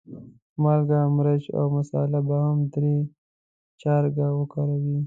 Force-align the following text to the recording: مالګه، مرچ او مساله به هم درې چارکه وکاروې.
مالګه، 0.61 0.99
مرچ 1.15 1.43
او 1.57 1.65
مساله 1.77 2.19
به 2.27 2.35
هم 2.45 2.57
درې 2.73 2.95
چارکه 3.81 4.25
وکاروې. 4.39 4.97